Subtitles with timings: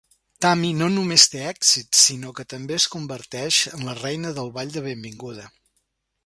[0.43, 4.75] Tami no només té èxit, sinó que també es converteix en la reina del ball
[4.79, 5.47] de benvinguda.